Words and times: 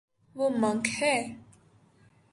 وہ 0.35 0.49
مونک 0.61 0.87
ہے 0.99 1.15